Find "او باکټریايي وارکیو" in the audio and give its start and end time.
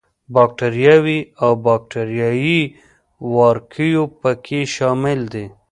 1.43-4.03